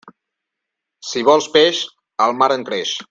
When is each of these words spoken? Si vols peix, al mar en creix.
Si 1.09 1.23
vols 1.27 1.49
peix, 1.59 1.83
al 2.29 2.35
mar 2.41 2.53
en 2.57 2.69
creix. 2.71 2.97